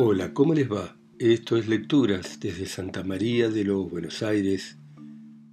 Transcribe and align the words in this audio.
Hola, 0.00 0.32
¿cómo 0.32 0.54
les 0.54 0.70
va? 0.70 0.96
Esto 1.18 1.56
es 1.56 1.66
Lecturas 1.66 2.38
desde 2.38 2.66
Santa 2.66 3.02
María 3.02 3.48
de 3.48 3.64
los 3.64 3.90
Buenos 3.90 4.22
Aires, 4.22 4.78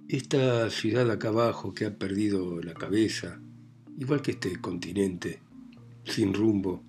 esta 0.08 0.70
ciudad 0.70 1.10
acá 1.10 1.30
abajo 1.30 1.74
que 1.74 1.84
ha 1.84 1.98
perdido 1.98 2.62
la 2.62 2.72
cabeza, 2.72 3.40
igual 3.98 4.22
que 4.22 4.30
este 4.30 4.60
continente, 4.60 5.40
sin 6.04 6.32
rumbo. 6.32 6.84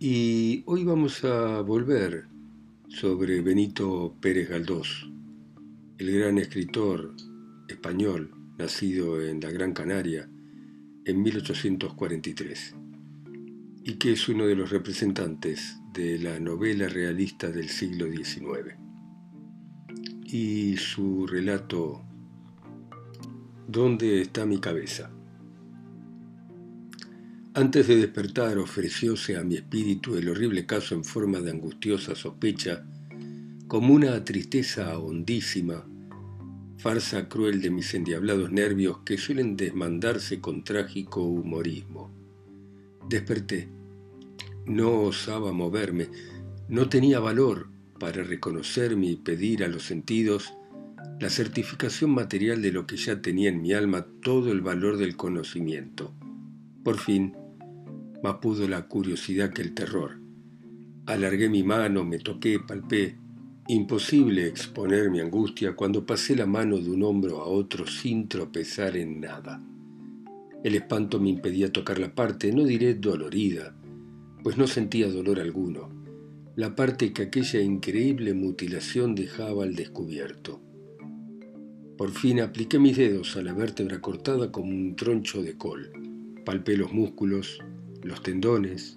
Y 0.00 0.64
hoy 0.66 0.82
vamos 0.82 1.22
a 1.22 1.60
volver 1.60 2.24
sobre 2.88 3.42
Benito 3.42 4.16
Pérez 4.20 4.48
Galdós, 4.48 5.08
el 5.98 6.10
gran 6.10 6.38
escritor 6.38 7.14
español 7.68 8.32
nacido 8.58 9.22
en 9.22 9.38
la 9.38 9.52
Gran 9.52 9.72
Canaria 9.72 10.28
en 11.04 11.22
1843 11.22 12.74
y 13.84 13.94
que 13.98 14.10
es 14.10 14.28
uno 14.28 14.46
de 14.46 14.56
los 14.56 14.70
representantes 14.70 15.78
de 15.92 16.18
la 16.18 16.38
novela 16.40 16.88
realista 16.88 17.50
del 17.50 17.68
siglo 17.68 18.06
XIX. 18.10 18.74
Y 20.24 20.76
su 20.76 21.26
relato 21.26 22.02
¿Dónde 23.68 24.20
está 24.20 24.44
mi 24.44 24.58
cabeza? 24.58 25.10
Antes 27.54 27.86
de 27.86 27.96
despertar 27.96 28.58
ofrecióse 28.58 29.36
a 29.36 29.44
mi 29.44 29.56
espíritu 29.56 30.16
el 30.16 30.28
horrible 30.28 30.66
caso 30.66 30.94
en 30.94 31.04
forma 31.04 31.40
de 31.40 31.52
angustiosa 31.52 32.14
sospecha, 32.14 32.84
como 33.68 33.94
una 33.94 34.24
tristeza 34.24 34.98
hondísima, 34.98 35.86
farsa 36.78 37.28
cruel 37.28 37.62
de 37.62 37.70
mis 37.70 37.94
endiablados 37.94 38.50
nervios 38.50 38.98
que 39.04 39.16
suelen 39.16 39.56
desmandarse 39.56 40.40
con 40.40 40.64
trágico 40.64 41.22
humorismo. 41.22 42.10
Desperté 43.08 43.81
no 44.66 45.02
osaba 45.02 45.52
moverme, 45.52 46.08
no 46.68 46.88
tenía 46.88 47.20
valor 47.20 47.68
para 47.98 48.22
reconocerme 48.22 49.06
y 49.06 49.16
pedir 49.16 49.64
a 49.64 49.68
los 49.68 49.84
sentidos 49.84 50.54
la 51.20 51.30
certificación 51.30 52.10
material 52.10 52.62
de 52.62 52.72
lo 52.72 52.86
que 52.86 52.96
ya 52.96 53.22
tenía 53.22 53.48
en 53.48 53.62
mi 53.62 53.72
alma 53.72 54.06
todo 54.22 54.50
el 54.50 54.60
valor 54.60 54.96
del 54.96 55.16
conocimiento. 55.16 56.12
Por 56.82 56.98
fin, 56.98 57.36
más 58.22 58.36
pudo 58.36 58.68
la 58.68 58.88
curiosidad 58.88 59.52
que 59.52 59.62
el 59.62 59.74
terror. 59.74 60.18
Alargué 61.06 61.48
mi 61.48 61.62
mano, 61.62 62.04
me 62.04 62.18
toqué, 62.18 62.58
palpé. 62.58 63.16
Imposible 63.68 64.48
exponer 64.48 65.10
mi 65.10 65.20
angustia 65.20 65.76
cuando 65.76 66.04
pasé 66.04 66.34
la 66.34 66.46
mano 66.46 66.78
de 66.78 66.90
un 66.90 67.04
hombro 67.04 67.40
a 67.40 67.46
otro 67.46 67.86
sin 67.86 68.28
tropezar 68.28 68.96
en 68.96 69.20
nada. 69.20 69.62
El 70.64 70.74
espanto 70.74 71.20
me 71.20 71.28
impedía 71.28 71.72
tocar 71.72 71.98
la 71.98 72.14
parte, 72.14 72.52
no 72.52 72.64
diré 72.64 72.94
dolorida, 72.94 73.74
pues 74.42 74.56
no 74.56 74.66
sentía 74.66 75.08
dolor 75.08 75.40
alguno, 75.40 75.90
la 76.56 76.74
parte 76.74 77.12
que 77.12 77.22
aquella 77.22 77.60
increíble 77.60 78.34
mutilación 78.34 79.14
dejaba 79.14 79.64
al 79.64 79.74
descubierto. 79.74 80.60
Por 81.96 82.10
fin 82.10 82.40
apliqué 82.40 82.78
mis 82.78 82.96
dedos 82.96 83.36
a 83.36 83.42
la 83.42 83.52
vértebra 83.52 84.00
cortada 84.00 84.50
como 84.50 84.70
un 84.70 84.96
troncho 84.96 85.42
de 85.42 85.56
col. 85.56 85.92
Palpé 86.44 86.76
los 86.76 86.92
músculos, 86.92 87.60
los 88.02 88.22
tendones, 88.22 88.96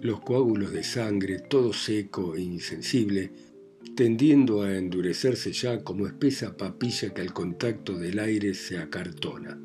los 0.00 0.20
coágulos 0.20 0.72
de 0.72 0.82
sangre, 0.82 1.38
todo 1.38 1.72
seco 1.72 2.34
e 2.34 2.40
insensible, 2.40 3.32
tendiendo 3.94 4.62
a 4.62 4.76
endurecerse 4.76 5.52
ya 5.52 5.82
como 5.82 6.06
espesa 6.06 6.56
papilla 6.56 7.12
que 7.12 7.20
al 7.20 7.32
contacto 7.32 7.98
del 7.98 8.18
aire 8.18 8.54
se 8.54 8.78
acartona. 8.78 9.60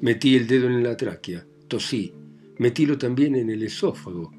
Metí 0.00 0.36
el 0.36 0.46
dedo 0.46 0.66
en 0.66 0.82
la 0.82 0.96
tráquea, 0.96 1.46
tosí, 1.68 2.14
Metílo 2.60 2.98
también 2.98 3.36
en 3.36 3.48
el 3.48 3.62
esófago, 3.62 4.34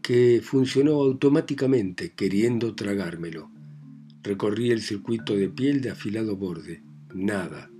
que 0.00 0.40
funcionó 0.42 0.92
automáticamente, 1.02 2.14
queriendo 2.14 2.74
tragármelo. 2.74 3.50
Recorrí 4.22 4.70
el 4.70 4.80
circuito 4.80 5.36
de 5.36 5.50
piel 5.50 5.82
de 5.82 5.90
afilado 5.90 6.34
borde. 6.34 6.82
Nada. 7.14 7.70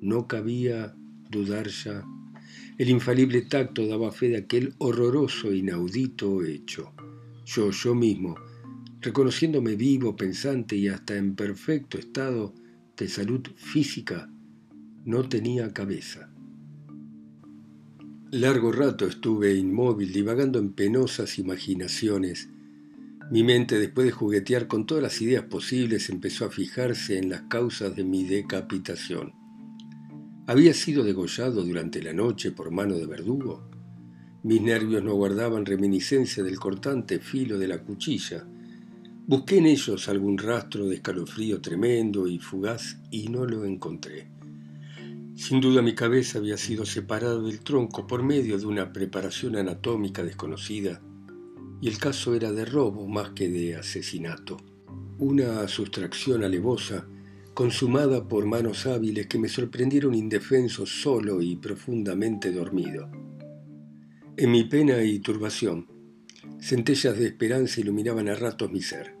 No 0.00 0.26
cabía 0.26 0.96
dudar 1.28 1.68
ya. 1.68 2.06
El 2.78 2.88
infalible 2.88 3.42
tacto 3.42 3.86
daba 3.86 4.12
fe 4.12 4.30
de 4.30 4.38
aquel 4.38 4.72
horroroso, 4.78 5.52
inaudito 5.52 6.42
hecho. 6.42 6.94
Yo, 7.44 7.70
yo 7.70 7.94
mismo, 7.94 8.34
reconociéndome 9.02 9.76
vivo, 9.76 10.16
pensante 10.16 10.74
y 10.74 10.88
hasta 10.88 11.18
en 11.18 11.34
perfecto 11.34 11.98
estado 11.98 12.54
de 12.96 13.06
salud 13.08 13.46
física, 13.56 14.30
no 15.04 15.28
tenía 15.28 15.70
cabeza. 15.74 16.30
Largo 18.30 18.72
rato 18.72 19.06
estuve 19.06 19.54
inmóvil, 19.54 20.12
divagando 20.12 20.58
en 20.58 20.74
penosas 20.74 21.38
imaginaciones. 21.38 22.50
Mi 23.30 23.42
mente, 23.42 23.78
después 23.78 24.04
de 24.04 24.12
juguetear 24.12 24.68
con 24.68 24.84
todas 24.84 25.02
las 25.02 25.22
ideas 25.22 25.44
posibles, 25.44 26.10
empezó 26.10 26.44
a 26.44 26.50
fijarse 26.50 27.16
en 27.16 27.30
las 27.30 27.44
causas 27.48 27.96
de 27.96 28.04
mi 28.04 28.24
decapitación. 28.24 29.32
¿Había 30.46 30.74
sido 30.74 31.04
degollado 31.04 31.64
durante 31.64 32.02
la 32.02 32.12
noche 32.12 32.52
por 32.52 32.70
mano 32.70 32.96
de 32.98 33.06
verdugo? 33.06 33.66
Mis 34.42 34.60
nervios 34.60 35.02
no 35.02 35.14
guardaban 35.14 35.64
reminiscencia 35.64 36.42
del 36.42 36.58
cortante 36.58 37.20
filo 37.20 37.58
de 37.58 37.68
la 37.68 37.78
cuchilla. 37.78 38.46
Busqué 39.26 39.56
en 39.56 39.66
ellos 39.66 40.06
algún 40.06 40.36
rastro 40.36 40.86
de 40.86 40.96
escalofrío 40.96 41.62
tremendo 41.62 42.28
y 42.28 42.38
fugaz 42.38 42.98
y 43.10 43.28
no 43.28 43.46
lo 43.46 43.64
encontré. 43.64 44.37
Sin 45.38 45.60
duda 45.60 45.82
mi 45.82 45.94
cabeza 45.94 46.38
había 46.38 46.56
sido 46.56 46.84
separada 46.84 47.40
del 47.40 47.60
tronco 47.60 48.08
por 48.08 48.24
medio 48.24 48.58
de 48.58 48.66
una 48.66 48.92
preparación 48.92 49.54
anatómica 49.54 50.24
desconocida, 50.24 51.00
y 51.80 51.86
el 51.86 51.96
caso 51.98 52.34
era 52.34 52.50
de 52.50 52.64
robo 52.64 53.06
más 53.06 53.30
que 53.30 53.48
de 53.48 53.76
asesinato. 53.76 54.56
Una 55.16 55.68
sustracción 55.68 56.42
alevosa, 56.42 57.06
consumada 57.54 58.26
por 58.26 58.46
manos 58.46 58.84
hábiles 58.86 59.28
que 59.28 59.38
me 59.38 59.48
sorprendieron 59.48 60.16
indefenso, 60.16 60.86
solo 60.86 61.40
y 61.40 61.54
profundamente 61.54 62.50
dormido. 62.50 63.08
En 64.36 64.50
mi 64.50 64.64
pena 64.64 65.04
y 65.04 65.20
turbación, 65.20 65.86
centellas 66.60 67.16
de 67.16 67.26
esperanza 67.28 67.80
iluminaban 67.80 68.28
a 68.28 68.34
ratos 68.34 68.72
mi 68.72 68.82
ser. 68.82 69.14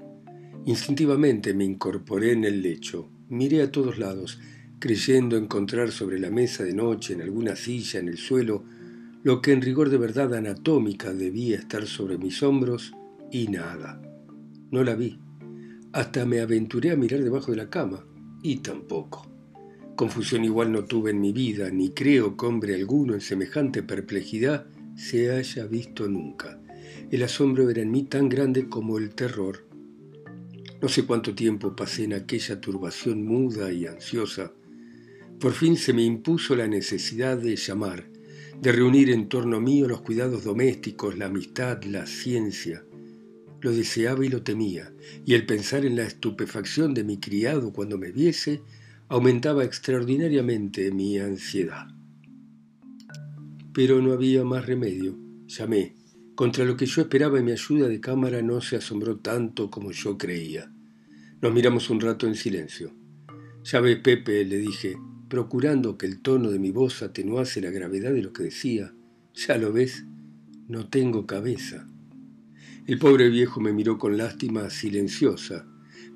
Instintivamente 0.66 1.54
me 1.54 1.64
incorporé 1.64 2.32
en 2.32 2.42
el 2.42 2.60
lecho, 2.60 3.08
miré 3.28 3.62
a 3.62 3.70
todos 3.70 3.98
lados, 3.98 4.40
creyendo 4.78 5.36
encontrar 5.36 5.90
sobre 5.90 6.18
la 6.18 6.30
mesa 6.30 6.64
de 6.64 6.74
noche, 6.74 7.14
en 7.14 7.22
alguna 7.22 7.56
silla, 7.56 8.00
en 8.00 8.08
el 8.08 8.18
suelo, 8.18 8.64
lo 9.22 9.42
que 9.42 9.52
en 9.52 9.62
rigor 9.62 9.90
de 9.90 9.98
verdad 9.98 10.34
anatómica 10.34 11.12
debía 11.12 11.56
estar 11.56 11.86
sobre 11.86 12.18
mis 12.18 12.42
hombros, 12.42 12.92
y 13.30 13.48
nada. 13.48 14.00
No 14.70 14.84
la 14.84 14.94
vi. 14.94 15.18
Hasta 15.92 16.24
me 16.24 16.40
aventuré 16.40 16.92
a 16.92 16.96
mirar 16.96 17.22
debajo 17.22 17.50
de 17.50 17.56
la 17.56 17.70
cama, 17.70 18.04
y 18.42 18.56
tampoco. 18.56 19.26
Confusión 19.96 20.44
igual 20.44 20.70
no 20.70 20.84
tuve 20.84 21.10
en 21.10 21.20
mi 21.20 21.32
vida, 21.32 21.70
ni 21.70 21.90
creo 21.90 22.36
que 22.36 22.46
hombre 22.46 22.74
alguno 22.74 23.14
en 23.14 23.20
semejante 23.20 23.82
perplejidad 23.82 24.66
se 24.94 25.32
haya 25.32 25.66
visto 25.66 26.08
nunca. 26.08 26.60
El 27.10 27.22
asombro 27.22 27.68
era 27.68 27.82
en 27.82 27.90
mí 27.90 28.04
tan 28.04 28.28
grande 28.28 28.68
como 28.68 28.98
el 28.98 29.14
terror. 29.14 29.66
No 30.80 30.88
sé 30.88 31.04
cuánto 31.04 31.34
tiempo 31.34 31.74
pasé 31.74 32.04
en 32.04 32.12
aquella 32.12 32.60
turbación 32.60 33.24
muda 33.24 33.72
y 33.72 33.86
ansiosa, 33.86 34.52
por 35.40 35.52
fin 35.52 35.76
se 35.76 35.92
me 35.92 36.02
impuso 36.02 36.56
la 36.56 36.66
necesidad 36.66 37.36
de 37.36 37.54
llamar, 37.54 38.08
de 38.60 38.72
reunir 38.72 39.10
en 39.10 39.28
torno 39.28 39.60
mío 39.60 39.86
los 39.86 40.00
cuidados 40.00 40.42
domésticos, 40.42 41.16
la 41.16 41.26
amistad, 41.26 41.82
la 41.84 42.06
ciencia. 42.06 42.84
Lo 43.60 43.72
deseaba 43.72 44.24
y 44.24 44.28
lo 44.28 44.42
temía, 44.42 44.92
y 45.24 45.34
el 45.34 45.46
pensar 45.46 45.84
en 45.84 45.96
la 45.96 46.02
estupefacción 46.02 46.92
de 46.92 47.04
mi 47.04 47.18
criado 47.18 47.72
cuando 47.72 47.98
me 47.98 48.10
viese 48.10 48.62
aumentaba 49.08 49.64
extraordinariamente 49.64 50.90
mi 50.90 51.18
ansiedad. 51.18 51.86
Pero 53.72 54.02
no 54.02 54.12
había 54.12 54.44
más 54.44 54.66
remedio. 54.66 55.16
Llamé. 55.46 55.94
Contra 56.34 56.64
lo 56.64 56.76
que 56.76 56.86
yo 56.86 57.02
esperaba 57.02 57.40
mi 57.40 57.52
ayuda 57.52 57.88
de 57.88 58.00
cámara 58.00 58.42
no 58.42 58.60
se 58.60 58.76
asombró 58.76 59.18
tanto 59.18 59.70
como 59.70 59.92
yo 59.92 60.18
creía. 60.18 60.70
Nos 61.40 61.52
miramos 61.52 61.90
un 61.90 62.00
rato 62.00 62.26
en 62.26 62.34
silencio. 62.34 62.92
Ya 63.64 63.80
Pepe, 63.82 64.44
le 64.44 64.58
dije, 64.58 64.96
procurando 65.28 65.98
que 65.98 66.06
el 66.06 66.20
tono 66.20 66.50
de 66.50 66.58
mi 66.58 66.70
voz 66.70 67.02
atenuase 67.02 67.60
la 67.60 67.70
gravedad 67.70 68.12
de 68.12 68.22
lo 68.22 68.32
que 68.32 68.44
decía. 68.44 68.94
Ya 69.34 69.58
lo 69.58 69.72
ves, 69.72 70.04
no 70.68 70.88
tengo 70.88 71.26
cabeza. 71.26 71.86
El 72.86 72.98
pobre 72.98 73.28
viejo 73.28 73.60
me 73.60 73.72
miró 73.72 73.98
con 73.98 74.16
lástima 74.16 74.70
silenciosa. 74.70 75.66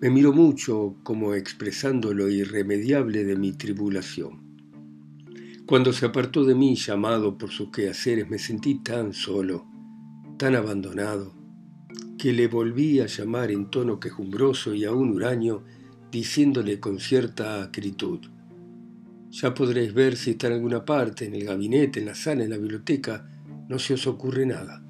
Me 0.00 0.10
miró 0.10 0.32
mucho 0.32 0.96
como 1.02 1.34
expresando 1.34 2.14
lo 2.14 2.28
irremediable 2.28 3.24
de 3.24 3.36
mi 3.36 3.52
tribulación. 3.52 4.40
Cuando 5.66 5.92
se 5.92 6.06
apartó 6.06 6.44
de 6.44 6.54
mí, 6.54 6.74
llamado 6.74 7.38
por 7.38 7.50
sus 7.50 7.70
quehaceres, 7.70 8.28
me 8.28 8.38
sentí 8.38 8.82
tan 8.82 9.12
solo, 9.12 9.66
tan 10.38 10.56
abandonado, 10.56 11.34
que 12.18 12.32
le 12.32 12.48
volví 12.48 13.00
a 13.00 13.06
llamar 13.06 13.50
en 13.50 13.70
tono 13.70 14.00
quejumbroso 14.00 14.74
y 14.74 14.84
aún 14.84 15.10
huraño, 15.10 15.62
diciéndole 16.10 16.80
con 16.80 16.98
cierta 16.98 17.62
acritud, 17.62 18.20
ya 19.32 19.54
podréis 19.54 19.94
ver 19.94 20.16
si 20.16 20.32
está 20.32 20.48
en 20.48 20.52
alguna 20.52 20.84
parte, 20.84 21.24
en 21.24 21.34
el 21.34 21.44
gabinete, 21.44 22.00
en 22.00 22.06
la 22.06 22.14
sala, 22.14 22.44
en 22.44 22.50
la 22.50 22.58
biblioteca. 22.58 23.26
No 23.68 23.78
se 23.78 23.94
os 23.94 24.06
ocurre 24.06 24.44
nada. 24.44 24.84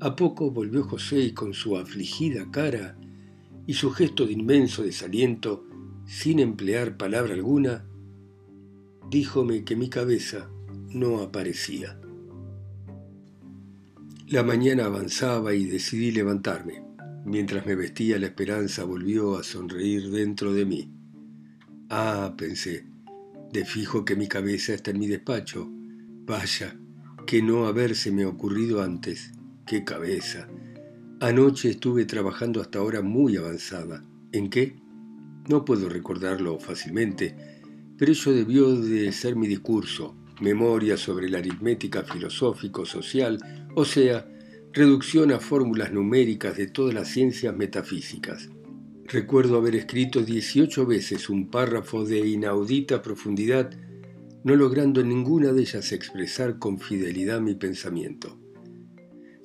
A 0.00 0.14
poco 0.14 0.50
volvió 0.50 0.84
José 0.84 1.20
y 1.20 1.32
con 1.32 1.54
su 1.54 1.78
afligida 1.78 2.50
cara 2.50 2.98
y 3.66 3.74
su 3.74 3.90
gesto 3.90 4.26
de 4.26 4.32
inmenso 4.32 4.82
desaliento, 4.82 5.64
sin 6.04 6.40
emplear 6.40 6.98
palabra 6.98 7.32
alguna, 7.32 7.86
díjome 9.08 9.64
que 9.64 9.76
mi 9.76 9.88
cabeza 9.88 10.50
no 10.90 11.22
aparecía. 11.22 11.98
La 14.26 14.42
mañana 14.42 14.86
avanzaba 14.86 15.54
y 15.54 15.64
decidí 15.64 16.10
levantarme. 16.10 16.84
Mientras 17.24 17.64
me 17.64 17.76
vestía 17.76 18.18
la 18.18 18.26
esperanza 18.26 18.84
volvió 18.84 19.38
a 19.38 19.42
sonreír 19.42 20.10
dentro 20.10 20.52
de 20.52 20.66
mí. 20.66 20.90
Ah, 21.88 22.34
pensé, 22.36 22.91
de 23.52 23.64
fijo 23.64 24.04
que 24.04 24.16
mi 24.16 24.28
cabeza 24.28 24.72
está 24.72 24.90
en 24.90 24.98
mi 24.98 25.06
despacho. 25.06 25.68
Vaya, 26.24 26.76
que 27.26 27.42
no 27.42 27.66
habérseme 27.66 28.24
ocurrido 28.24 28.82
antes. 28.82 29.32
¡Qué 29.66 29.84
cabeza! 29.84 30.48
Anoche 31.20 31.70
estuve 31.70 32.04
trabajando 32.04 32.60
hasta 32.60 32.78
ahora 32.78 33.02
muy 33.02 33.36
avanzada. 33.36 34.04
¿En 34.32 34.50
qué? 34.50 34.76
No 35.48 35.64
puedo 35.64 35.88
recordarlo 35.88 36.58
fácilmente, 36.58 37.36
pero 37.98 38.12
ello 38.12 38.32
debió 38.32 38.76
de 38.76 39.12
ser 39.12 39.36
mi 39.36 39.46
discurso, 39.46 40.16
memoria 40.40 40.96
sobre 40.96 41.28
la 41.28 41.38
aritmética 41.38 42.02
filosófico-social, 42.02 43.38
o 43.74 43.84
sea, 43.84 44.26
reducción 44.72 45.30
a 45.32 45.38
fórmulas 45.38 45.92
numéricas 45.92 46.56
de 46.56 46.68
todas 46.68 46.94
las 46.94 47.08
ciencias 47.08 47.54
metafísicas. 47.54 48.48
Recuerdo 49.12 49.58
haber 49.58 49.74
escrito 49.74 50.22
18 50.22 50.86
veces 50.86 51.28
un 51.28 51.50
párrafo 51.50 52.06
de 52.06 52.26
inaudita 52.26 53.02
profundidad, 53.02 53.70
no 54.42 54.56
logrando 54.56 55.02
en 55.02 55.10
ninguna 55.10 55.52
de 55.52 55.60
ellas 55.60 55.92
expresar 55.92 56.58
con 56.58 56.80
fidelidad 56.80 57.42
mi 57.42 57.54
pensamiento. 57.54 58.38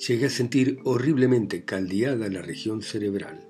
Llegué 0.07 0.27
a 0.27 0.29
sentir 0.29 0.79
horriblemente 0.85 1.65
caldeada 1.65 2.29
la 2.29 2.41
región 2.41 2.81
cerebral. 2.81 3.45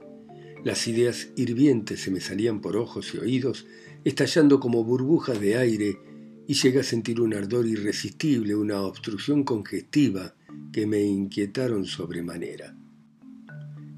Las 0.64 0.88
ideas 0.88 1.30
hirvientes 1.36 2.02
se 2.02 2.10
me 2.10 2.20
salían 2.20 2.62
por 2.62 2.78
ojos 2.78 3.14
y 3.14 3.20
oídos, 3.20 3.68
estallando 4.04 4.60
como 4.60 4.84
burbujas 4.84 5.40
de 5.40 5.58
aire, 5.58 6.00
y 6.48 6.56
llegué 6.56 6.80
a 6.80 6.84
sentir 6.84 7.22
un 7.22 7.36
ardor 7.36 7.68
irresistible, 7.68 8.56
una 8.56 8.82
obstrucción 8.82 9.44
congestiva, 9.44 10.34
que 10.74 10.88
me 10.88 11.04
inquietaron 11.04 11.86
sobremanera. 11.86 12.76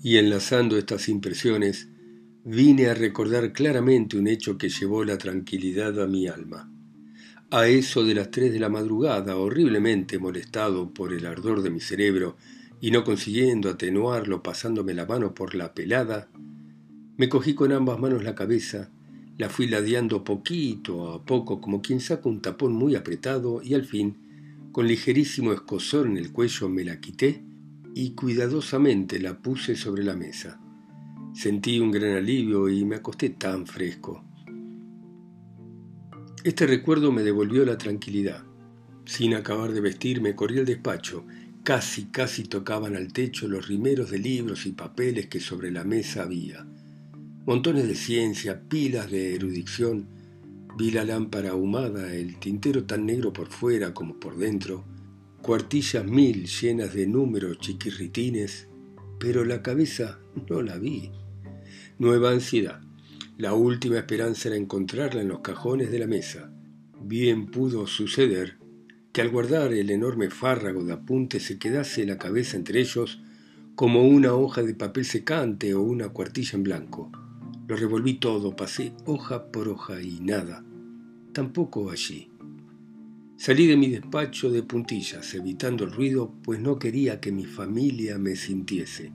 Y 0.04 0.18
enlazando 0.18 0.78
estas 0.78 1.08
impresiones, 1.08 1.89
vine 2.46 2.88
a 2.88 2.94
recordar 2.94 3.52
claramente 3.52 4.18
un 4.18 4.28
hecho 4.28 4.58
que 4.58 4.70
llevó 4.70 5.04
la 5.04 5.18
tranquilidad 5.18 6.02
a 6.02 6.08
mi 6.08 6.28
alma. 6.28 6.72
A 7.52 7.68
eso 7.68 8.04
de 8.04 8.16
las 8.16 8.32
tres 8.32 8.54
de 8.54 8.60
la 8.60 8.70
madrugada, 8.70 9.36
horriblemente 9.36 10.20
molestado 10.20 10.94
por 10.94 11.14
el 11.14 11.26
ardor 11.26 11.62
de 11.62 11.70
mi 11.70 11.80
cerebro 11.80 12.38
y 12.80 12.92
no 12.92 13.04
consiguiendo 13.04 13.70
atenuarlo 13.70 14.42
pasándome 14.42 14.94
la 14.94 15.06
mano 15.06 15.34
por 15.34 15.56
la 15.56 15.74
pelada, 15.74 16.30
me 17.18 17.28
cogí 17.28 17.56
con 17.56 17.74
ambas 17.74 18.00
manos 18.00 18.24
la 18.24 18.36
cabeza, 18.36 18.90
la 19.38 19.50
fui 19.50 19.68
ladeando 19.68 20.24
poquito 20.24 21.12
a 21.12 21.26
poco 21.26 21.60
como 21.60 21.82
quien 21.82 22.00
saca 22.00 22.30
un 22.30 22.42
tapón 22.42 22.74
muy 22.74 22.96
apretado 22.96 23.62
y 23.62 23.74
al 23.74 23.84
fin 23.84 24.70
con 24.72 24.88
ligerísimo 24.88 25.52
escosor 25.52 26.08
en 26.08 26.18
el 26.18 26.32
cuello 26.32 26.70
me 26.70 26.86
la 26.86 27.00
quité 27.02 27.44
y 27.96 28.12
cuidadosamente 28.12 29.20
la 29.20 29.42
puse 29.42 29.76
sobre 29.76 30.04
la 30.04 30.16
mesa. 30.16 30.62
Sentí 31.34 31.80
un 31.80 31.92
gran 31.92 32.18
alivio 32.18 32.70
y 32.70 32.86
me 32.86 32.98
acosté 32.98 33.30
tan 33.30 33.66
fresco. 33.66 34.24
Este 36.44 36.66
recuerdo 36.68 37.12
me 37.12 37.24
devolvió 37.24 37.66
la 37.66 37.78
tranquilidad. 37.78 38.44
Sin 39.06 39.34
acabar 39.34 39.72
de 39.72 39.82
vestirme, 39.82 40.36
corrí 40.36 40.60
al 40.60 40.66
despacho. 40.66 41.26
Casi, 41.64 42.06
casi 42.06 42.44
tocaban 42.44 42.96
al 42.96 43.12
techo 43.12 43.48
los 43.48 43.68
rimeros 43.68 44.10
de 44.12 44.20
libros 44.20 44.66
y 44.66 44.72
papeles 44.72 45.28
que 45.28 45.40
sobre 45.40 45.72
la 45.72 45.84
mesa 45.84 46.24
había. 46.24 46.66
Montones 47.46 47.88
de 47.88 47.96
ciencia, 47.96 48.62
pilas 48.68 49.12
de 49.12 49.36
erudición, 49.36 50.08
Vi 50.80 50.92
la 50.92 51.04
lámpara 51.04 51.50
ahumada, 51.50 52.14
el 52.14 52.40
tintero 52.40 52.86
tan 52.86 53.06
negro 53.06 53.34
por 53.34 53.50
fuera 53.50 53.94
como 53.94 54.18
por 54.18 54.38
dentro, 54.38 54.86
cuartillas 55.42 56.06
mil 56.06 56.46
llenas 56.46 56.94
de 56.94 57.06
números 57.06 57.58
chiquirritines, 57.60 58.70
pero 59.20 59.44
la 59.44 59.62
cabeza 59.62 60.20
no 60.50 60.62
la 60.62 60.78
vi. 60.78 61.12
Nueva 62.00 62.32
ansiedad. 62.32 62.82
La 63.38 63.54
última 63.54 63.98
esperanza 63.98 64.48
era 64.48 64.58
encontrarla 64.58 65.22
en 65.22 65.28
los 65.28 65.42
cajones 65.42 65.92
de 65.92 66.00
la 66.00 66.08
mesa. 66.08 66.52
Bien 67.02 67.48
pudo 67.48 67.86
suceder 67.88 68.58
que 69.12 69.22
al 69.22 69.30
guardar 69.30 69.74
el 69.74 69.90
enorme 69.90 70.30
fárrago 70.30 70.84
de 70.84 70.94
apuntes 70.94 71.44
se 71.44 71.60
quedase 71.60 72.06
la 72.06 72.18
cabeza 72.18 72.58
entre 72.58 72.80
ellos 72.80 73.22
como 73.76 74.08
una 74.08 74.34
hoja 74.34 74.64
de 74.64 74.74
papel 74.74 75.06
secante 75.06 75.74
o 75.74 75.82
una 75.82 76.10
cuartilla 76.10 76.56
en 76.56 76.64
blanco. 76.64 77.12
Lo 77.68 77.76
revolví 77.76 78.14
todo, 78.14 78.56
pasé 78.56 78.94
hoja 79.06 79.52
por 79.52 79.68
hoja 79.68 80.02
y 80.02 80.22
nada 80.22 80.64
tampoco 81.34 81.92
allí. 81.92 82.30
Salí 83.38 83.68
de 83.68 83.78
mi 83.78 83.90
despacho 83.90 84.50
de 84.50 84.64
puntillas, 84.64 85.34
evitando 85.34 85.86
el 85.86 85.92
ruido, 85.92 86.34
pues 86.44 86.60
no 86.60 86.80
quería 86.80 87.20
que 87.20 87.32
mi 87.32 87.46
familia 87.46 88.18
me 88.18 88.36
sintiese. 88.36 89.12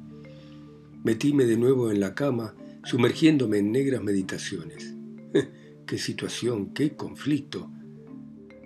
Metíme 1.03 1.45
de 1.45 1.59
nuevo 1.59 1.91
en 1.91 2.01
la 2.01 2.15
cama, 2.15 2.55
sumergiéndome 2.85 3.59
en 3.59 3.73
negras 3.73 4.03
meditaciones. 4.03 4.95
¡Qué 5.87 5.99
situación, 5.99 6.73
qué 6.73 6.97
conflicto! 6.97 7.71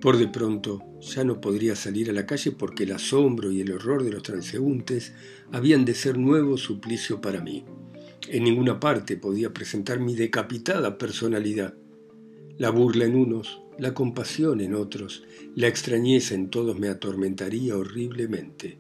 Por 0.00 0.16
de 0.16 0.28
pronto 0.28 0.84
ya 1.00 1.24
no 1.24 1.40
podría 1.40 1.74
salir 1.74 2.08
a 2.10 2.12
la 2.12 2.26
calle 2.26 2.52
porque 2.52 2.84
el 2.84 2.92
asombro 2.92 3.50
y 3.50 3.60
el 3.60 3.72
horror 3.72 4.04
de 4.04 4.12
los 4.12 4.22
transeúntes 4.22 5.12
habían 5.50 5.84
de 5.84 5.94
ser 5.94 6.18
nuevo 6.18 6.56
suplicio 6.56 7.20
para 7.20 7.40
mí. 7.40 7.64
En 8.28 8.44
ninguna 8.44 8.78
parte 8.78 9.16
podía 9.16 9.52
presentar 9.52 9.98
mi 9.98 10.14
decapitada 10.14 10.98
personalidad. 10.98 11.74
La 12.58 12.70
burla 12.70 13.06
en 13.06 13.16
unos, 13.16 13.62
la 13.78 13.94
compasión 13.94 14.60
en 14.60 14.74
otros, 14.74 15.24
la 15.54 15.66
extrañeza 15.66 16.34
en 16.34 16.50
todos 16.50 16.78
me 16.78 16.88
atormentaría 16.88 17.76
horriblemente. 17.76 18.78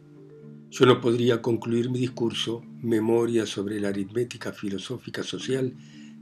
Yo 0.70 0.86
no 0.86 1.00
podría 1.00 1.40
concluir 1.40 1.90
mi 1.90 1.98
discurso, 1.98 2.62
memoria 2.82 3.46
sobre 3.46 3.80
la 3.80 3.88
aritmética 3.88 4.52
filosófica 4.52 5.22
social, 5.22 5.74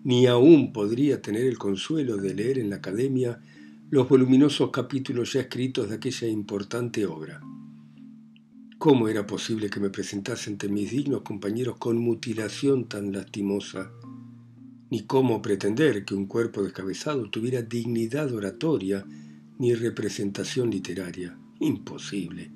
ni 0.05 0.27
aún 0.27 0.73
podría 0.73 1.21
tener 1.21 1.45
el 1.47 1.59
consuelo 1.59 2.17
de 2.17 2.35
leer 2.35 2.59
en 2.59 2.71
la 2.71 2.77
academia 2.77 3.41
los 3.91 4.09
voluminosos 4.09 4.71
capítulos 4.71 5.33
ya 5.33 5.41
escritos 5.41 5.89
de 5.89 5.97
aquella 5.97 6.29
importante 6.29 7.07
obra. 7.07 7.41
¿Cómo 8.79 9.09
era 9.09 9.27
posible 9.27 9.71
que 9.71 9.81
me 9.81 9.91
presentase 9.91 10.51
ante 10.51 10.69
mis 10.69 10.91
dignos 10.91 11.23
compañeros 11.23 11.77
con 11.79 11.99
mutilación 11.99 12.89
tan 12.89 13.13
lastimosa? 13.13 13.91
ni 14.91 15.03
cómo 15.03 15.43
pretender 15.43 16.05
que 16.05 16.15
un 16.15 16.27
cuerpo 16.27 16.63
descabezado 16.63 17.29
tuviera 17.29 17.63
dignidad 17.63 18.33
oratoria 18.33 19.05
ni 19.59 19.75
representación 19.75 20.71
literaria. 20.71 21.37
Imposible. 21.61 22.51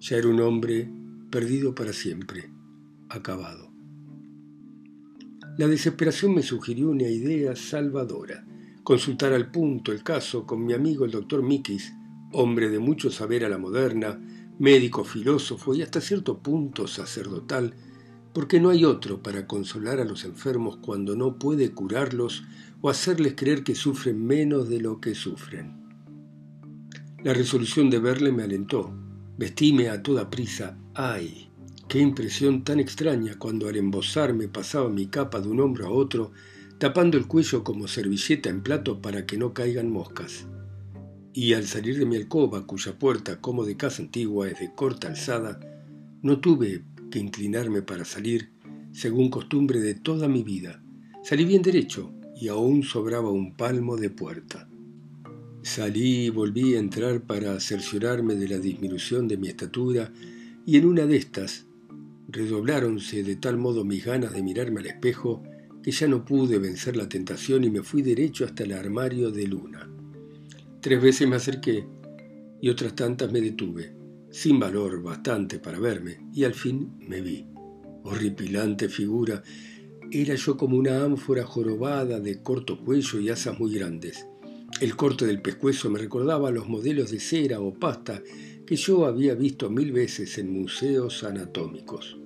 Ya 0.00 0.16
era 0.16 0.28
un 0.28 0.40
hombre 0.40 0.88
perdido 1.30 1.74
para 1.74 1.92
siempre, 1.92 2.50
acabado. 3.08 3.70
La 5.56 5.66
desesperación 5.66 6.34
me 6.34 6.42
sugirió 6.42 6.88
una 6.90 7.08
idea 7.08 7.56
salvadora. 7.56 8.46
Consultar 8.84 9.32
al 9.32 9.50
punto 9.50 9.92
el 9.92 10.02
caso 10.02 10.46
con 10.46 10.64
mi 10.64 10.72
amigo 10.72 11.04
el 11.04 11.10
doctor 11.10 11.42
Mikis, 11.42 11.92
hombre 12.32 12.68
de 12.68 12.78
mucho 12.78 13.10
saber 13.10 13.44
a 13.44 13.48
la 13.48 13.58
moderna, 13.58 14.20
médico, 14.58 15.04
filósofo 15.04 15.74
y 15.74 15.82
hasta 15.82 16.00
cierto 16.00 16.38
punto 16.38 16.86
sacerdotal, 16.86 17.74
porque 18.32 18.60
no 18.60 18.70
hay 18.70 18.84
otro 18.84 19.22
para 19.22 19.46
consolar 19.46 20.00
a 20.00 20.04
los 20.04 20.24
enfermos 20.24 20.76
cuando 20.76 21.16
no 21.16 21.38
puede 21.38 21.72
curarlos 21.72 22.44
o 22.80 22.88
hacerles 22.88 23.34
creer 23.36 23.64
que 23.64 23.74
sufren 23.74 24.24
menos 24.24 24.68
de 24.68 24.80
lo 24.80 25.00
que 25.00 25.14
sufren. 25.14 25.78
La 27.24 27.34
resolución 27.34 27.90
de 27.90 27.98
verle 27.98 28.30
me 28.30 28.44
alentó. 28.44 28.94
Vestíme 29.36 29.88
a 29.88 30.02
toda 30.02 30.30
prisa. 30.30 30.78
¡Ay! 31.00 31.48
¡Qué 31.86 32.00
impresión 32.00 32.64
tan 32.64 32.80
extraña 32.80 33.38
cuando 33.38 33.68
al 33.68 33.76
embosarme 33.76 34.48
pasaba 34.48 34.88
mi 34.88 35.06
capa 35.06 35.40
de 35.40 35.46
un 35.46 35.60
hombro 35.60 35.86
a 35.86 35.90
otro, 35.90 36.32
tapando 36.78 37.16
el 37.16 37.28
cuello 37.28 37.62
como 37.62 37.86
servilleta 37.86 38.50
en 38.50 38.64
plato 38.64 39.00
para 39.00 39.24
que 39.24 39.36
no 39.36 39.54
caigan 39.54 39.92
moscas. 39.92 40.48
Y 41.32 41.52
al 41.52 41.68
salir 41.68 42.00
de 42.00 42.04
mi 42.04 42.16
alcoba, 42.16 42.66
cuya 42.66 42.98
puerta, 42.98 43.40
como 43.40 43.64
de 43.64 43.76
casa 43.76 44.02
antigua, 44.02 44.48
es 44.48 44.58
de 44.58 44.74
corta 44.74 45.06
alzada, 45.06 45.60
no 46.20 46.40
tuve 46.40 46.82
que 47.12 47.20
inclinarme 47.20 47.82
para 47.82 48.04
salir, 48.04 48.50
según 48.90 49.30
costumbre 49.30 49.78
de 49.78 49.94
toda 49.94 50.26
mi 50.26 50.42
vida. 50.42 50.82
Salí 51.22 51.44
bien 51.44 51.62
derecho 51.62 52.12
y 52.34 52.48
aún 52.48 52.82
sobraba 52.82 53.30
un 53.30 53.56
palmo 53.56 53.96
de 53.96 54.10
puerta. 54.10 54.68
Salí 55.62 56.24
y 56.24 56.30
volví 56.30 56.74
a 56.74 56.80
entrar 56.80 57.22
para 57.22 57.60
cerciorarme 57.60 58.34
de 58.34 58.48
la 58.48 58.58
disminución 58.58 59.28
de 59.28 59.36
mi 59.36 59.46
estatura 59.46 60.10
y 60.68 60.76
en 60.76 60.84
una 60.84 61.06
de 61.06 61.16
estas 61.16 61.64
redobláronse 62.28 63.22
de 63.22 63.36
tal 63.36 63.56
modo 63.56 63.86
mis 63.86 64.04
ganas 64.04 64.34
de 64.34 64.42
mirarme 64.42 64.80
al 64.80 64.86
espejo 64.88 65.42
que 65.82 65.90
ya 65.90 66.06
no 66.06 66.26
pude 66.26 66.58
vencer 66.58 66.94
la 66.94 67.08
tentación 67.08 67.64
y 67.64 67.70
me 67.70 67.82
fui 67.82 68.02
derecho 68.02 68.44
hasta 68.44 68.64
el 68.64 68.72
armario 68.74 69.30
de 69.30 69.46
luna. 69.46 69.90
Tres 70.82 71.00
veces 71.00 71.26
me 71.26 71.36
acerqué 71.36 71.86
y 72.60 72.68
otras 72.68 72.94
tantas 72.94 73.32
me 73.32 73.40
detuve. 73.40 73.94
sin 74.30 74.60
valor 74.60 75.02
bastante 75.02 75.58
para 75.58 75.80
verme, 75.80 76.28
y 76.34 76.44
al 76.44 76.52
fin 76.52 76.98
me 76.98 77.22
vi. 77.22 77.46
Horripilante 78.04 78.90
figura, 78.90 79.42
era 80.10 80.34
yo 80.34 80.58
como 80.58 80.76
una 80.76 81.02
ánfora 81.02 81.46
jorobada 81.46 82.20
de 82.20 82.42
corto 82.42 82.84
cuello 82.84 83.20
y 83.20 83.30
asas 83.30 83.58
muy 83.58 83.72
grandes. 83.72 84.26
El 84.82 84.96
corte 84.96 85.24
del 85.24 85.40
pescuezo 85.40 85.88
me 85.88 85.98
recordaba 85.98 86.50
los 86.50 86.68
modelos 86.68 87.10
de 87.10 87.20
cera 87.20 87.58
o 87.58 87.72
pasta 87.72 88.22
que 88.68 88.76
yo 88.76 89.06
había 89.06 89.34
visto 89.34 89.70
mil 89.70 89.92
veces 89.92 90.36
en 90.36 90.52
museos 90.52 91.24
anatómicos. 91.24 92.18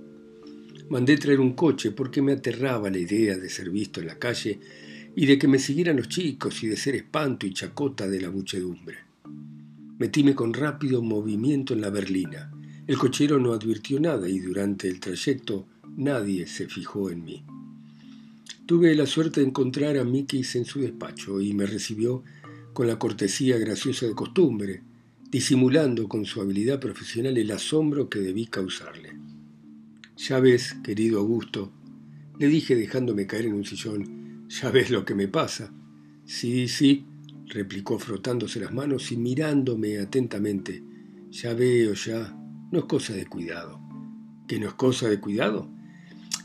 Mandé 0.89 1.17
traer 1.17 1.39
un 1.39 1.53
coche 1.53 1.93
porque 1.93 2.21
me 2.21 2.33
aterraba 2.33 2.91
la 2.91 2.99
idea 2.99 3.39
de 3.39 3.49
ser 3.49 3.71
visto 3.71 4.01
en 4.01 4.09
la 4.09 4.19
calle 4.19 4.59
y 5.15 5.27
de 5.27 5.39
que 5.39 5.47
me 5.47 5.61
siguieran 5.61 5.99
los 5.99 6.09
chicos 6.09 6.61
y 6.65 6.67
de 6.67 6.77
ser 6.77 6.97
espanto 6.97 7.47
y 7.47 7.55
chacota 7.55 8.09
de 8.09 8.21
la 8.21 8.33
muchedumbre. 8.33 8.97
Metíme 9.99 10.35
con 10.35 10.53
rápido 10.53 11.01
movimiento 11.01 11.75
en 11.75 11.81
la 11.81 11.91
berlina. 11.91 12.53
El 12.89 12.99
cochero 12.99 13.39
no 13.39 13.53
advirtió 13.53 14.01
nada 14.01 14.29
y 14.29 14.41
durante 14.41 14.89
el 14.89 14.99
trayecto 14.99 15.69
nadie 15.97 16.49
se 16.49 16.67
fijó 16.67 17.09
en 17.11 17.23
mí. 17.23 17.45
Tuve 18.67 18.97
la 18.97 19.07
suerte 19.07 19.43
de 19.43 19.47
encontrar 19.47 19.97
a 19.97 20.03
Mickey 20.03 20.45
en 20.55 20.65
su 20.65 20.81
despacho 20.81 21.41
y 21.41 21.55
me 21.55 21.67
recibió 21.67 22.25
con 22.73 22.89
la 22.89 22.99
cortesía 22.99 23.59
graciosa 23.59 24.07
de 24.07 24.17
costumbre, 24.17 24.83
disimulando 25.33 26.09
con 26.09 26.27
su 26.27 26.43
habilidad 26.43 26.79
profesional 26.79 27.39
el 27.39 27.51
asombro 27.51 28.11
que 28.11 28.19
debí 28.19 28.47
causarle. 28.47 29.17
Ya 30.19 30.39
ves, 30.41 30.77
querido 30.85 31.21
Augusto, 31.21 31.73
le 32.39 32.49
dije 32.49 32.77
dejándome 32.77 33.27
caer 33.27 33.47
en 33.47 33.55
un 33.55 33.65
sillón, 33.65 34.47
ya 34.51 34.71
ves 34.71 34.91
lo 34.91 35.07
que 35.07 35.15
me 35.15 35.29
pasa. 35.29 35.73
Sí, 36.27 36.69
sí, 36.69 37.07
replicó 37.47 37.99
frotándose 37.99 38.61
las 38.61 38.75
manos 38.75 39.11
y 39.11 39.17
mirándome 39.17 39.99
atentamente. 39.99 40.85
Ya 41.31 41.55
veo, 41.55 41.95
ya. 41.95 42.39
No 42.71 42.81
es 42.81 42.85
cosa 42.85 43.15
de 43.15 43.25
cuidado. 43.25 43.81
¿Que 44.47 44.61
no 44.61 44.69
es 44.69 44.75
cosa 44.75 45.09
de 45.09 45.19
cuidado? 45.19 45.71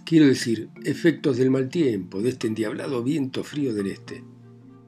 Quiero 0.05 0.27
decir, 0.27 0.69
efectos 0.85 1.35
del 1.35 1.51
mal 1.51 1.67
tiempo, 1.67 2.21
de 2.21 2.29
este 2.29 2.47
endiablado 2.47 3.03
viento 3.03 3.43
frío 3.43 3.73
del 3.73 3.87
este. 3.87 4.23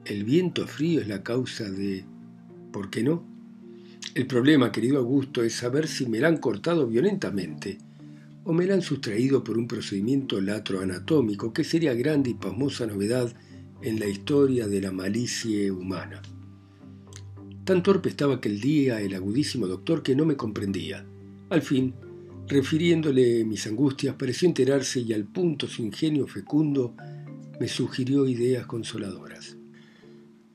El 0.06 0.24
viento 0.24 0.66
frío 0.66 1.02
es 1.02 1.08
la 1.08 1.22
causa 1.22 1.70
de... 1.70 2.06
¿Por 2.72 2.88
qué 2.88 3.02
no? 3.02 3.39
El 4.14 4.26
problema, 4.26 4.72
querido 4.72 4.98
Augusto, 4.98 5.42
es 5.42 5.54
saber 5.54 5.86
si 5.86 6.06
me 6.06 6.18
la 6.18 6.28
han 6.28 6.38
cortado 6.38 6.86
violentamente 6.86 7.78
o 8.44 8.52
me 8.52 8.66
la 8.66 8.74
han 8.74 8.82
sustraído 8.82 9.44
por 9.44 9.58
un 9.58 9.68
procedimiento 9.68 10.40
latroanatómico 10.40 11.52
que 11.52 11.64
sería 11.64 11.94
grande 11.94 12.30
y 12.30 12.34
pasmosa 12.34 12.86
novedad 12.86 13.32
en 13.82 14.00
la 14.00 14.06
historia 14.06 14.66
de 14.66 14.80
la 14.80 14.92
malicie 14.92 15.70
humana. 15.70 16.22
Tan 17.64 17.82
torpe 17.82 18.08
estaba 18.08 18.36
aquel 18.36 18.60
día 18.60 19.00
el 19.00 19.14
agudísimo 19.14 19.66
doctor 19.66 20.02
que 20.02 20.16
no 20.16 20.24
me 20.24 20.36
comprendía. 20.36 21.04
Al 21.50 21.62
fin, 21.62 21.94
Refiriéndole 22.50 23.44
mis 23.44 23.64
angustias, 23.68 24.16
pareció 24.16 24.48
enterarse 24.48 24.98
y 24.98 25.12
al 25.12 25.24
punto 25.24 25.68
su 25.68 25.82
ingenio 25.82 26.26
fecundo 26.26 26.96
me 27.60 27.68
sugirió 27.68 28.26
ideas 28.26 28.66
consoladoras. 28.66 29.56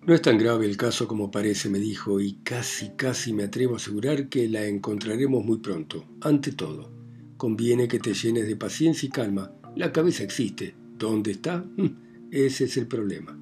No 0.05 0.13
es 0.13 0.21
tan 0.21 0.37
grave 0.37 0.67
el 0.67 0.77
caso 0.77 1.07
como 1.07 1.31
parece, 1.31 1.67
me 1.67 1.79
dijo, 1.79 2.19
y 2.21 2.33
casi, 2.43 2.89
casi 2.95 3.33
me 3.33 3.45
atrevo 3.45 3.73
a 3.73 3.77
asegurar 3.77 4.29
que 4.29 4.47
la 4.47 4.63
encontraremos 4.63 5.43
muy 5.43 5.57
pronto. 5.57 6.05
Ante 6.21 6.51
todo, 6.51 6.91
conviene 7.37 7.87
que 7.87 7.97
te 7.97 8.13
llenes 8.13 8.45
de 8.47 8.55
paciencia 8.55 9.07
y 9.07 9.09
calma. 9.09 9.51
La 9.75 9.91
cabeza 9.91 10.21
existe. 10.21 10.75
¿Dónde 10.99 11.31
está? 11.31 11.65
Mm, 11.75 12.29
ese 12.29 12.65
es 12.65 12.77
el 12.77 12.85
problema. 12.85 13.35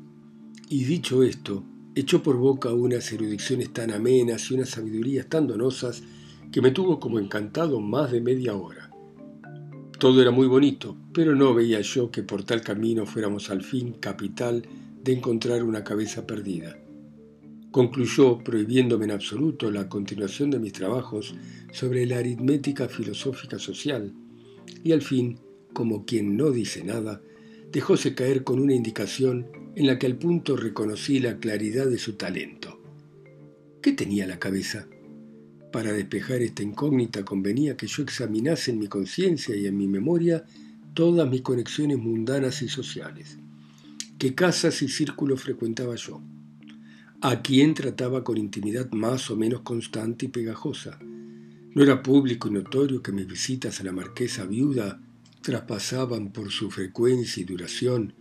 Y 0.69 0.85
dicho 0.85 1.21
esto, 1.21 1.65
echó 1.95 2.23
por 2.23 2.37
boca 2.37 2.71
unas 2.71 3.11
erudiciones 3.11 3.73
tan 3.73 3.91
amenas 3.91 4.49
y 4.49 4.53
unas 4.53 4.69
sabidurías 4.69 5.27
tan 5.27 5.47
donosas 5.47 6.01
que 6.49 6.61
me 6.61 6.71
tuvo 6.71 6.97
como 6.97 7.19
encantado 7.19 7.81
más 7.81 8.09
de 8.09 8.21
media 8.21 8.55
hora. 8.55 8.89
Todo 9.99 10.21
era 10.21 10.31
muy 10.31 10.47
bonito, 10.47 10.95
pero 11.13 11.35
no 11.35 11.53
veía 11.53 11.81
yo 11.81 12.09
que 12.09 12.23
por 12.23 12.45
tal 12.45 12.61
camino 12.61 13.05
fuéramos 13.05 13.49
al 13.49 13.63
fin 13.63 13.91
capital 13.99 14.63
de 15.03 15.13
encontrar 15.13 15.63
una 15.63 15.83
cabeza 15.83 16.25
perdida. 16.25 16.77
Concluyó 17.71 18.39
prohibiéndome 18.39 19.05
en 19.05 19.11
absoluto 19.11 19.69
la 19.69 19.89
continuación 19.89 20.49
de 20.51 20.59
mis 20.59 20.73
trabajos 20.73 21.35
sobre 21.71 22.05
la 22.05 22.19
aritmética 22.19 22.87
filosófica 22.87 23.59
social, 23.59 24.13
y 24.83 24.91
al 24.91 25.01
fin, 25.01 25.39
como 25.73 26.05
quien 26.05 26.37
no 26.37 26.51
dice 26.51 26.83
nada, 26.83 27.21
dejóse 27.71 28.15
caer 28.15 28.43
con 28.43 28.59
una 28.59 28.73
indicación 28.73 29.47
en 29.75 29.87
la 29.87 29.97
que 29.97 30.05
al 30.05 30.17
punto 30.17 30.55
reconocí 30.55 31.19
la 31.19 31.39
claridad 31.39 31.87
de 31.87 31.97
su 31.97 32.13
talento. 32.13 32.79
¿Qué 33.81 33.91
tenía 33.91 34.27
la 34.27 34.39
cabeza? 34.39 34.87
Para 35.71 35.91
despejar 35.91 36.43
esta 36.43 36.61
incógnita 36.61 37.25
convenía 37.25 37.75
que 37.75 37.87
yo 37.87 38.03
examinase 38.03 38.71
en 38.71 38.79
mi 38.79 38.87
conciencia 38.87 39.55
y 39.55 39.65
en 39.65 39.75
mi 39.75 39.87
memoria 39.87 40.45
todas 40.93 41.27
mis 41.27 41.41
conexiones 41.41 41.97
mundanas 41.97 42.61
y 42.61 42.69
sociales. 42.69 43.39
¿Qué 44.23 44.35
casas 44.35 44.81
y 44.81 44.87
círculos 44.87 45.41
frecuentaba 45.41 45.95
yo? 45.95 46.21
¿A 47.19 47.41
quién 47.41 47.73
trataba 47.73 48.23
con 48.23 48.37
intimidad 48.37 48.89
más 48.93 49.29
o 49.29 49.35
menos 49.35 49.63
constante 49.63 50.27
y 50.27 50.29
pegajosa? 50.29 50.97
No 51.01 51.83
era 51.83 52.01
público 52.01 52.47
y 52.47 52.51
notorio 52.51 53.03
que 53.03 53.11
mis 53.11 53.27
visitas 53.27 53.81
a 53.81 53.83
la 53.83 53.91
marquesa 53.91 54.45
viuda 54.45 55.01
traspasaban 55.41 56.31
por 56.31 56.51
su 56.51 56.71
frecuencia 56.71 57.41
y 57.41 57.43
duración 57.43 58.13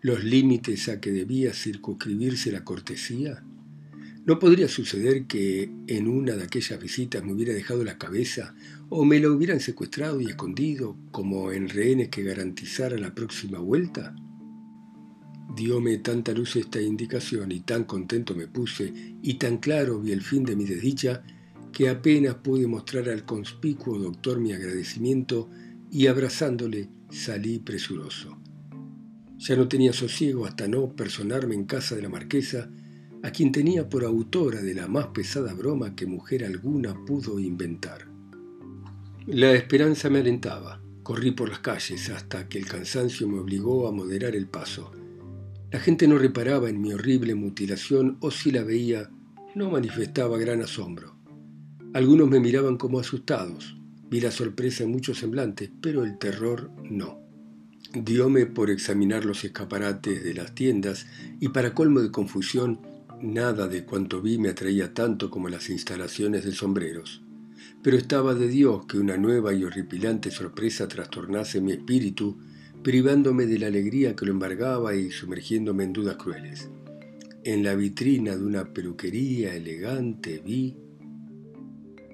los 0.00 0.24
límites 0.24 0.88
a 0.88 0.98
que 0.98 1.12
debía 1.12 1.52
circunscribirse 1.52 2.50
la 2.50 2.64
cortesía. 2.64 3.44
¿No 4.24 4.38
podría 4.38 4.66
suceder 4.66 5.26
que 5.26 5.70
en 5.88 6.08
una 6.08 6.36
de 6.36 6.44
aquellas 6.44 6.80
visitas 6.80 7.22
me 7.22 7.34
hubiera 7.34 7.52
dejado 7.52 7.84
la 7.84 7.98
cabeza 7.98 8.54
o 8.88 9.04
me 9.04 9.20
la 9.20 9.30
hubieran 9.30 9.60
secuestrado 9.60 10.22
y 10.22 10.28
escondido 10.28 10.96
como 11.10 11.52
en 11.52 11.68
rehenes 11.68 12.08
que 12.08 12.22
garantizara 12.22 12.96
la 12.96 13.14
próxima 13.14 13.58
vuelta? 13.58 14.14
Dióme 15.54 15.98
tanta 15.98 16.32
luz 16.32 16.56
esta 16.56 16.80
indicación 16.80 17.50
y 17.52 17.60
tan 17.60 17.84
contento 17.84 18.34
me 18.34 18.46
puse 18.46 18.92
y 19.22 19.34
tan 19.34 19.58
claro 19.58 20.00
vi 20.00 20.12
el 20.12 20.22
fin 20.22 20.44
de 20.44 20.56
mi 20.56 20.64
desdicha 20.64 21.22
que 21.72 21.88
apenas 21.88 22.36
pude 22.36 22.66
mostrar 22.66 23.08
al 23.08 23.24
conspicuo 23.24 23.98
doctor 23.98 24.38
mi 24.38 24.52
agradecimiento 24.52 25.48
y 25.90 26.06
abrazándole 26.06 26.88
salí 27.10 27.58
presuroso. 27.58 28.38
Ya 29.38 29.56
no 29.56 29.68
tenía 29.68 29.92
sosiego 29.92 30.46
hasta 30.46 30.68
no 30.68 30.94
personarme 30.94 31.54
en 31.54 31.64
casa 31.64 31.96
de 31.96 32.02
la 32.02 32.08
marquesa 32.08 32.70
a 33.22 33.30
quien 33.30 33.52
tenía 33.52 33.88
por 33.88 34.04
autora 34.04 34.62
de 34.62 34.74
la 34.74 34.88
más 34.88 35.08
pesada 35.08 35.52
broma 35.54 35.94
que 35.94 36.06
mujer 36.06 36.44
alguna 36.44 36.94
pudo 37.04 37.38
inventar. 37.38 38.06
La 39.26 39.52
esperanza 39.52 40.08
me 40.10 40.20
alentaba. 40.20 40.80
Corrí 41.02 41.32
por 41.32 41.48
las 41.48 41.60
calles 41.60 42.08
hasta 42.10 42.48
que 42.48 42.58
el 42.58 42.66
cansancio 42.66 43.26
me 43.28 43.38
obligó 43.38 43.88
a 43.88 43.92
moderar 43.92 44.36
el 44.36 44.46
paso. 44.46 44.92
La 45.70 45.80
gente 45.80 46.08
no 46.08 46.18
reparaba 46.18 46.68
en 46.68 46.80
mi 46.80 46.92
horrible 46.92 47.34
mutilación 47.34 48.16
o 48.20 48.30
si 48.30 48.50
la 48.50 48.62
veía, 48.62 49.10
no 49.54 49.70
manifestaba 49.70 50.38
gran 50.38 50.62
asombro. 50.62 51.16
Algunos 51.94 52.28
me 52.28 52.40
miraban 52.40 52.76
como 52.76 52.98
asustados. 52.98 53.76
Vi 54.08 54.20
la 54.20 54.30
sorpresa 54.30 54.84
en 54.84 54.90
muchos 54.90 55.18
semblantes, 55.18 55.70
pero 55.80 56.04
el 56.04 56.18
terror 56.18 56.70
no. 56.82 57.20
Dióme 57.92 58.46
por 58.46 58.70
examinar 58.70 59.24
los 59.24 59.44
escaparates 59.44 60.22
de 60.22 60.34
las 60.34 60.54
tiendas 60.54 61.06
y 61.40 61.48
para 61.48 61.74
colmo 61.74 62.00
de 62.00 62.10
confusión 62.10 62.78
Nada 63.22 63.68
de 63.68 63.84
cuanto 63.84 64.22
vi 64.22 64.38
me 64.38 64.48
atraía 64.48 64.94
tanto 64.94 65.28
como 65.28 65.50
las 65.50 65.68
instalaciones 65.68 66.42
de 66.42 66.52
sombreros, 66.52 67.20
pero 67.82 67.98
estaba 67.98 68.34
de 68.34 68.48
Dios 68.48 68.86
que 68.86 68.98
una 68.98 69.18
nueva 69.18 69.52
y 69.52 69.62
horripilante 69.62 70.30
sorpresa 70.30 70.88
trastornase 70.88 71.60
mi 71.60 71.72
espíritu, 71.72 72.38
privándome 72.82 73.46
de 73.46 73.58
la 73.58 73.66
alegría 73.66 74.16
que 74.16 74.24
lo 74.24 74.32
embargaba 74.32 74.94
y 74.94 75.10
sumergiéndome 75.10 75.84
en 75.84 75.92
dudas 75.92 76.16
crueles. 76.16 76.70
En 77.44 77.62
la 77.62 77.74
vitrina 77.74 78.36
de 78.36 78.44
una 78.44 78.72
peluquería 78.72 79.54
elegante 79.54 80.42
vi... 80.44 80.76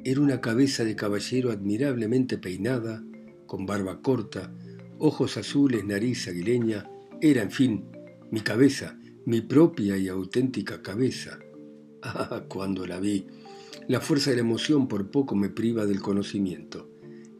Era 0.04 0.20
una 0.20 0.40
cabeza 0.40 0.84
de 0.84 0.94
caballero 0.94 1.50
admirablemente 1.50 2.38
peinada, 2.38 3.04
con 3.46 3.66
barba 3.66 4.02
corta, 4.02 4.52
ojos 4.98 5.36
azules, 5.36 5.84
nariz 5.84 6.28
aguileña. 6.28 6.88
Era, 7.20 7.42
en 7.42 7.50
fin, 7.50 7.84
mi 8.30 8.40
cabeza, 8.40 8.98
mi 9.24 9.40
propia 9.40 9.96
y 9.96 10.08
auténtica 10.08 10.82
cabeza. 10.82 11.38
Ah, 12.08 12.44
cuando 12.46 12.86
la 12.86 13.00
vi, 13.00 13.26
la 13.88 14.00
fuerza 14.00 14.30
de 14.30 14.36
la 14.36 14.42
emoción 14.42 14.86
por 14.86 15.10
poco 15.10 15.34
me 15.34 15.48
priva 15.48 15.86
del 15.86 16.00
conocimiento. 16.00 16.88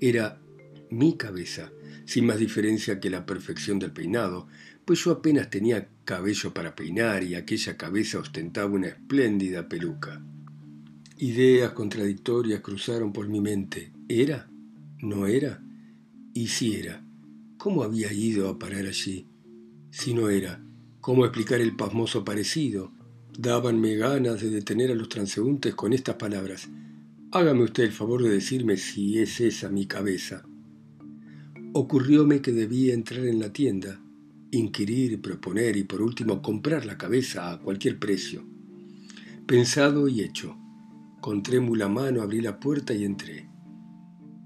Era 0.01 0.43
mi 0.91 1.17
cabeza, 1.17 1.71
sin 2.07 2.25
más 2.25 2.39
diferencia 2.39 2.99
que 2.99 3.11
la 3.11 3.27
perfección 3.27 3.79
del 3.79 3.93
peinado, 3.93 4.49
pues 4.87 5.05
yo 5.05 5.11
apenas 5.11 5.51
tenía 5.51 5.89
cabello 6.05 6.55
para 6.55 6.75
peinar 6.75 7.23
y 7.25 7.35
aquella 7.35 7.77
cabeza 7.77 8.19
ostentaba 8.19 8.71
una 8.71 8.89
espléndida 8.89 9.69
peluca. 9.69 10.23
Ideas 11.19 11.73
contradictorias 11.73 12.61
cruzaron 12.61 13.13
por 13.13 13.29
mi 13.29 13.41
mente. 13.41 13.93
¿Era? 14.09 14.49
¿No 15.01 15.27
era? 15.27 15.63
¿Y 16.33 16.47
si 16.47 16.77
era? 16.77 17.05
¿Cómo 17.59 17.83
había 17.83 18.13
ido 18.13 18.49
a 18.49 18.59
parar 18.59 18.87
allí? 18.87 19.27
Si 19.91 20.15
no 20.15 20.29
era, 20.29 20.63
¿Cómo 21.07 21.25
explicar 21.25 21.61
el 21.61 21.77
pasmoso 21.77 22.25
parecido? 22.25 22.91
Dábanme 23.39 23.95
ganas 23.95 24.41
de 24.41 24.51
detener 24.51 24.91
a 24.91 24.97
los 24.97 25.09
transeúntes 25.09 25.73
con 25.77 25.93
estas 25.93 26.17
palabras. 26.17 26.69
Hágame 27.31 27.63
usted 27.63 27.85
el 27.85 27.93
favor 27.93 28.25
de 28.25 28.31
decirme 28.31 28.77
si 28.77 29.21
es 29.21 29.41
esa 29.41 29.69
mi 29.69 29.87
cabeza. 29.87 30.45
Ocurrióme 31.79 32.41
que 32.41 32.53
debía 32.53 32.95
entrar 32.95 33.27
en 33.27 33.39
la 33.39 33.53
tienda, 33.53 34.01
inquirir, 34.51 35.21
proponer 35.21 35.77
y 35.77 35.85
por 35.85 36.01
último 36.01 36.41
comprar 36.41 36.87
la 36.87 36.97
cabeza 36.97 37.53
a 37.53 37.61
cualquier 37.61 37.99
precio. 37.99 38.47
Pensado 39.47 40.09
y 40.09 40.23
hecho. 40.23 40.57
Con 41.21 41.43
trémula 41.43 41.87
mano 41.87 42.23
abrí 42.23 42.41
la 42.41 42.59
puerta 42.61 42.95
y 42.95 43.05
entré. 43.05 43.51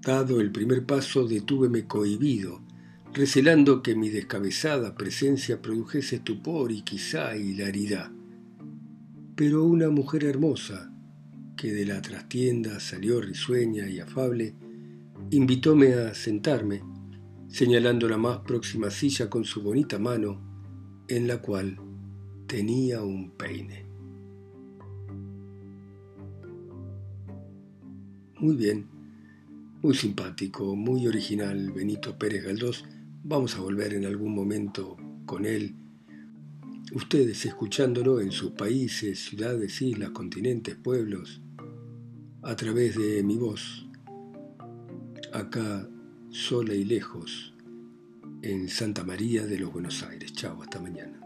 Dado 0.03 0.41
el 0.41 0.51
primer 0.51 0.85
paso, 0.87 1.25
detúveme 1.29 1.87
cohibido, 1.87 2.63
recelando 3.15 3.81
que 3.81 3.95
mi 3.95 4.09
descabezada 4.09 4.97
presencia 4.97 5.63
produjese 5.63 6.17
estupor 6.17 6.73
y 6.73 6.83
quizá 6.83 7.37
hilaridad. 7.37 8.11
Pero 9.37 9.63
una 9.63 9.89
mujer 9.89 10.25
hermosa, 10.25 10.93
que 11.57 11.73
de 11.73 11.87
la 11.87 12.03
trastienda 12.03 12.81
salió 12.81 13.21
risueña 13.21 13.89
y 13.89 14.01
afable, 14.01 14.57
invitóme 15.31 15.95
a 15.95 16.13
sentarme, 16.13 16.90
señalando 17.51 18.09
la 18.09 18.17
más 18.17 18.39
próxima 18.39 18.91
silla 18.91 19.29
con 19.29 19.45
su 19.45 19.63
bonita 19.63 19.99
mano, 19.99 20.41
en 21.09 21.27
la 21.27 21.43
cual 21.43 21.79
tenía 22.47 23.03
un 23.03 23.33
peine. 23.33 23.85
Muy 28.39 28.55
bien, 28.55 28.87
muy 29.83 29.95
simpático, 29.95 30.77
muy 30.77 31.07
original 31.07 31.73
Benito 31.73 32.17
Pérez 32.17 32.45
Galdós. 32.45 32.85
Vamos 33.25 33.57
a 33.57 33.61
volver 33.61 33.95
en 33.95 34.07
algún 34.07 34.35
momento 34.35 34.97
con 35.27 35.45
él. 35.45 35.75
Ustedes 36.95 37.45
escuchándolo 37.45 38.21
en 38.21 38.31
sus 38.31 38.53
países, 38.53 39.19
ciudades, 39.19 39.83
islas, 39.83 40.11
continentes, 40.11 40.77
pueblos, 40.77 41.43
a 42.43 42.57
través 42.57 42.97
de 42.97 43.23
mi 43.23 43.37
voz, 43.37 43.87
acá 45.33 45.89
sola 46.31 46.75
y 46.75 46.85
lejos, 46.85 47.53
en 48.43 48.69
Santa 48.69 49.03
María 49.05 49.45
de 49.47 49.59
los 49.59 49.73
Buenos 49.73 50.03
Aires. 50.03 50.33
Chao, 50.33 50.63
hasta 50.63 50.81
mañana. 50.81 51.20